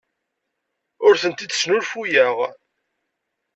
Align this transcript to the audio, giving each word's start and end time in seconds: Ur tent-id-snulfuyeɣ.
Ur 1.05 1.13
tent-id-snulfuyeɣ. 1.21 2.37